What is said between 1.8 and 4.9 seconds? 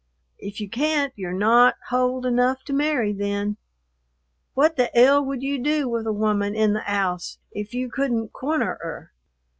hold enough to marry then. What the